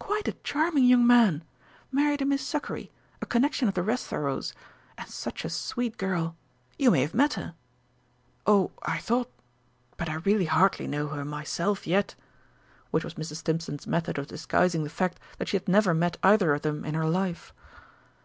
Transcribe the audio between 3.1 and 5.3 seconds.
a connection of the Restharrows, and